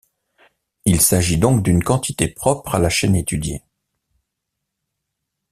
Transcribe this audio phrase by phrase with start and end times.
[0.85, 3.61] Il s'agit donc d'une quantité propre à la chaîne étudiée.